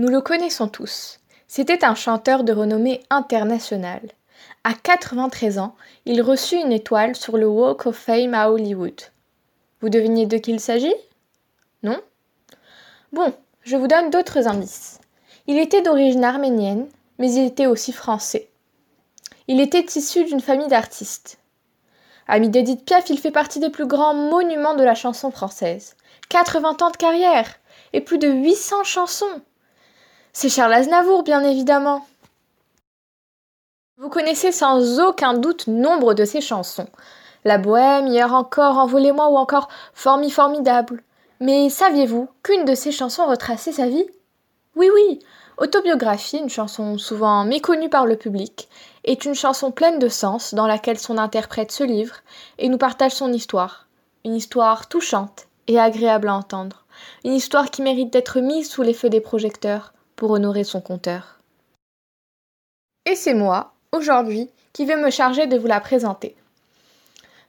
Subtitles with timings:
[0.00, 1.20] Nous le connaissons tous.
[1.46, 4.08] C'était un chanteur de renommée internationale.
[4.64, 5.74] À 93 ans,
[6.06, 8.98] il reçut une étoile sur le Walk of Fame à Hollywood.
[9.80, 10.94] Vous devinez de qui il s'agit?
[11.82, 12.00] Non?
[13.12, 15.00] Bon, je vous donne d'autres indices.
[15.46, 16.86] Il était d'origine arménienne,
[17.18, 18.48] mais il était aussi français.
[19.48, 21.39] Il était issu d'une famille d'artistes.
[22.28, 25.96] Ami d'Edith Piaf, il fait partie des plus grands monuments de la chanson française.
[26.28, 27.56] 80 ans de carrière
[27.92, 29.40] et plus de 800 chansons.
[30.32, 32.06] C'est Charles Aznavour, bien évidemment.
[33.98, 36.88] Vous connaissez sans aucun doute nombre de ses chansons.
[37.44, 41.02] La Bohème, hier encore, Envolez-moi ou encore Formi Formidable.
[41.40, 44.06] Mais saviez-vous qu'une de ses chansons retraçait sa vie?
[44.76, 45.18] Oui, oui,
[45.60, 48.70] Autobiographie, une chanson souvent méconnue par le public,
[49.04, 52.16] est une chanson pleine de sens dans laquelle son interprète se livre
[52.58, 53.86] et nous partage son histoire.
[54.24, 56.84] Une histoire touchante et agréable à entendre.
[57.24, 61.40] Une histoire qui mérite d'être mise sous les feux des projecteurs pour honorer son conteur.
[63.06, 66.36] Et c'est moi, aujourd'hui qui vais me charger de vous la présenter.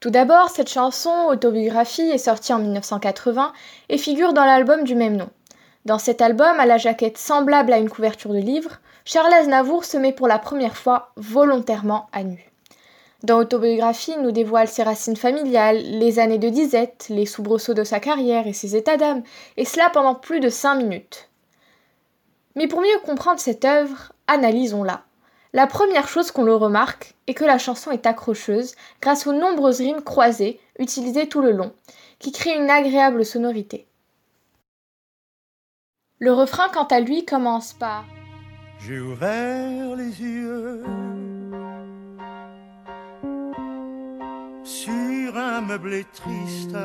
[0.00, 3.52] Tout d'abord, cette chanson, Autobiographie, est sortie en 1980
[3.88, 5.30] et figure dans l'album du même nom.
[5.86, 9.96] Dans cet album, à la jaquette semblable à une couverture de livre, Charles Aznavour se
[9.96, 12.50] met pour la première fois volontairement à nu.
[13.22, 18.00] Dans Autobiographie, nous dévoile ses racines familiales, les années de disette, les soubresauts de sa
[18.00, 19.22] carrière et ses états d'âme,
[19.56, 21.28] et cela pendant plus de cinq minutes.
[22.56, 25.04] Mais pour mieux comprendre cette œuvre, analysons-la.
[25.52, 29.78] La première chose qu'on le remarque est que la chanson est accrocheuse grâce aux nombreuses
[29.78, 31.72] rimes croisées utilisées tout le long,
[32.18, 33.86] qui créent une agréable sonorité.
[36.18, 38.04] Le refrain, quant à lui, commence par
[38.80, 40.82] J'ai ouvert les yeux
[44.64, 46.76] sur un meublé triste,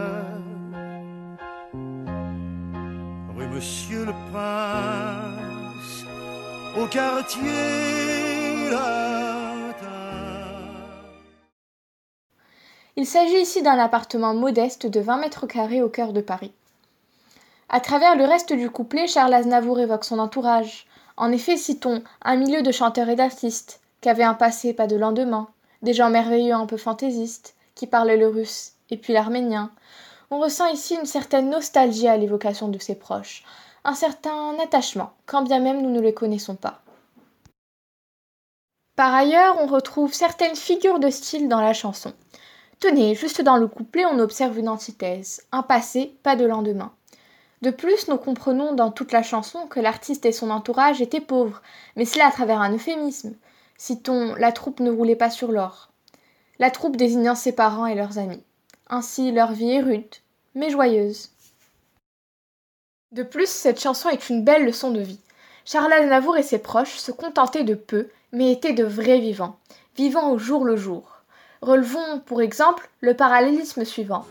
[3.35, 6.05] rue Monsieur le Prince,
[6.77, 7.91] au quartier
[12.97, 16.51] il s'agit ici d'un appartement modeste de 20 mètres carrés au cœur de Paris.
[17.73, 20.87] À travers le reste du couplet, Charles Aznavour évoque son entourage.
[21.15, 24.97] En effet, citons un milieu de chanteurs et d'artistes, qui avaient un passé pas de
[24.97, 25.47] lendemain,
[25.81, 29.71] des gens merveilleux un peu fantaisistes, qui parlaient le russe et puis l'arménien.
[30.31, 33.45] On ressent ici une certaine nostalgie à l'évocation de ses proches,
[33.85, 36.81] un certain attachement, quand bien même nous ne les connaissons pas.
[38.97, 42.11] Par ailleurs, on retrouve certaines figures de style dans la chanson.
[42.81, 46.91] Tenez, juste dans le couplet, on observe une antithèse, un passé, pas de lendemain.
[47.61, 51.61] De plus, nous comprenons dans toute la chanson que l'artiste et son entourage étaient pauvres,
[51.95, 53.35] mais cela à travers un euphémisme.
[53.77, 55.91] Citons La troupe ne roulait pas sur l'or.
[56.57, 58.43] La troupe désignant ses parents et leurs amis.
[58.89, 60.15] Ainsi, leur vie est rude,
[60.55, 61.29] mais joyeuse.
[63.11, 65.19] De plus, cette chanson est une belle leçon de vie.
[65.65, 69.57] Charles Aznavour et ses proches se contentaient de peu mais étaient de vrais vivants,
[69.95, 71.17] vivant au jour le jour.
[71.61, 74.25] Relevons, pour exemple, le parallélisme suivant.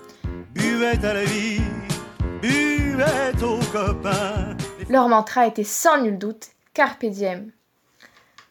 [3.43, 4.57] Aux copains.
[4.89, 7.51] Leur mantra était sans nul doute Carpe diem.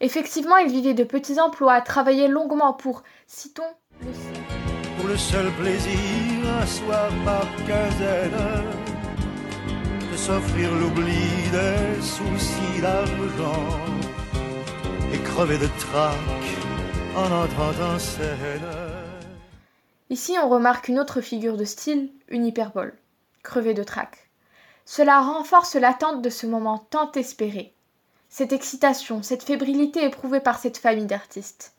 [0.00, 3.62] Effectivement, ils vivaient de petits emplois, travaillaient longuement pour, citons,
[4.00, 4.08] le
[4.96, 5.92] Pour le seul plaisir,
[6.60, 8.64] un soir par quinzaine,
[10.10, 13.76] de s'offrir l'oubli des soucis d'argent
[15.12, 15.68] et crever de
[17.16, 18.60] en entrant en scène.
[20.08, 22.94] Ici, on remarque une autre figure de style, une hyperbole,
[23.42, 24.19] crever de trac.
[24.92, 27.72] Cela renforce l'attente de ce moment tant espéré.
[28.28, 31.74] Cette excitation, cette fébrilité éprouvée par cette famille d'artistes.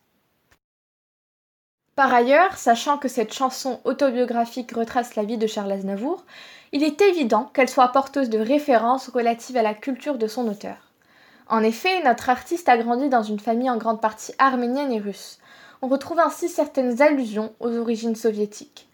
[1.98, 6.24] Par ailleurs, sachant que cette chanson autobiographique retrace la vie de Charles Aznavour,
[6.72, 10.78] il est évident qu'elle soit porteuse de références relatives à la culture de son auteur.
[11.50, 15.40] En effet, notre artiste a grandi dans une famille en grande partie arménienne et russe.
[15.82, 18.88] On retrouve ainsi certaines allusions aux origines soviétiques.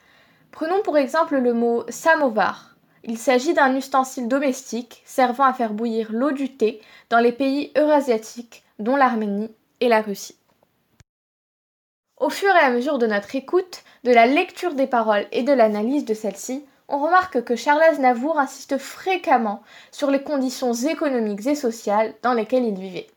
[0.50, 2.77] Prenons pour exemple le mot samovar.
[3.10, 7.72] Il s'agit d'un ustensile domestique servant à faire bouillir l'eau du thé dans les pays
[7.78, 9.50] eurasiatiques, dont l'Arménie
[9.80, 10.36] et la Russie.
[12.18, 15.54] Au fur et à mesure de notre écoute, de la lecture des paroles et de
[15.54, 21.56] l'analyse de celles-ci, on remarque que Charles Aznavour insiste fréquemment sur les conditions économiques et
[21.56, 23.08] sociales dans lesquelles il vivait.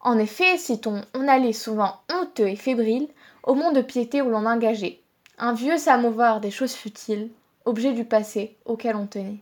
[0.00, 3.08] En effet, citons, on allait souvent honteux et fébrile
[3.42, 5.00] au monde de piété où l'on engageait,
[5.38, 7.30] un vieux samovar des choses futiles,
[7.64, 9.40] objet du passé auquel on tenait.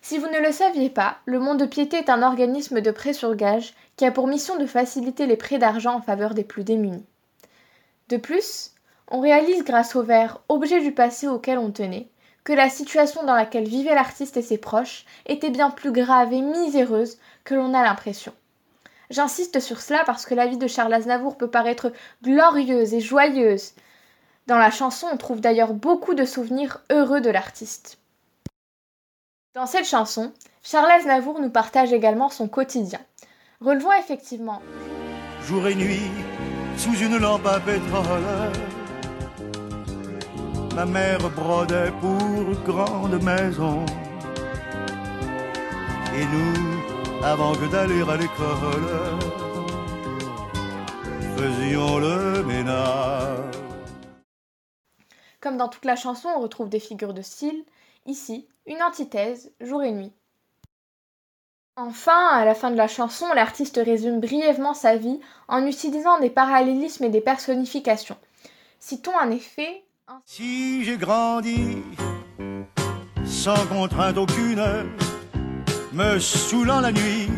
[0.00, 3.12] Si vous ne le saviez pas, le monde de piété est un organisme de prêt
[3.12, 6.64] sur gage qui a pour mission de faciliter les prêts d'argent en faveur des plus
[6.64, 7.04] démunis.
[8.08, 8.72] De plus,
[9.10, 12.08] on réalise grâce au vers objet du passé auquel on tenait
[12.44, 16.40] que la situation dans laquelle vivait l'artiste et ses proches était bien plus grave et
[16.40, 18.32] miséreuse que l'on a l'impression.
[19.10, 21.92] J'insiste sur cela parce que la vie de Charles Aznavour peut paraître
[22.22, 23.72] glorieuse et joyeuse.
[24.48, 27.98] Dans la chanson, on trouve d'ailleurs beaucoup de souvenirs heureux de l'artiste.
[29.54, 33.00] Dans cette chanson, Charles Aznavour nous partage également son quotidien.
[33.60, 34.62] Relevons effectivement
[35.46, 36.10] jour et nuit
[36.78, 38.52] sous une lampe à pétrole.
[40.74, 43.84] Ma mère brodait pour grande maison.
[46.16, 49.18] Et nous, avant que d'aller à l'école,
[51.36, 53.17] faisions le ménage.
[55.40, 57.64] Comme dans toute la chanson, on retrouve des figures de style.
[58.06, 60.12] Ici, une antithèse, jour et nuit.
[61.76, 66.30] Enfin, à la fin de la chanson, l'artiste résume brièvement sa vie en utilisant des
[66.30, 68.16] parallélismes et des personnifications.
[68.80, 69.84] Citons en effet
[70.24, 71.76] Si j'ai grandi
[73.24, 74.64] sans contrainte aucune,
[75.92, 77.28] me saoulant la nuit,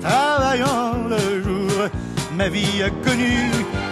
[0.00, 1.88] travaillant le jour,
[2.32, 3.50] ma vie a connu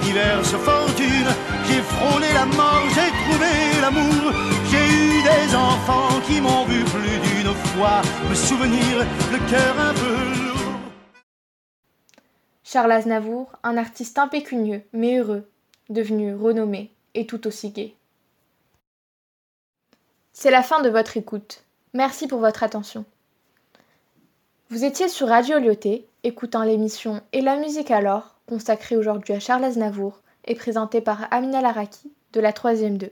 [0.08, 1.34] diverses fortunes,
[1.68, 2.22] un.
[12.64, 15.46] Charles Aznavour, un artiste impécunieux mais heureux,
[15.90, 17.94] devenu renommé et tout aussi gai.
[20.32, 21.64] C'est la fin de votre écoute.
[21.92, 23.04] Merci pour votre attention.
[24.70, 29.64] Vous étiez sur Radio Lyoté, écoutant l'émission Et la musique alors, consacrée aujourd'hui à Charles
[29.64, 33.10] Aznavour et présentée par Amina Laraki de la 3 2.